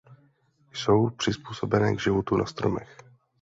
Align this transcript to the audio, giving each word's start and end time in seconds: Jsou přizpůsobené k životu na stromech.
Jsou 0.73 1.09
přizpůsobené 1.09 1.95
k 1.95 1.99
životu 1.99 2.37
na 2.37 2.45
stromech. 2.45 2.97